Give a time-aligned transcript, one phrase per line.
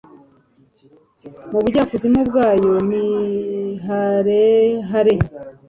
[1.51, 3.05] Mu bujyakuzimu bwayo ni
[3.85, 5.15] harehare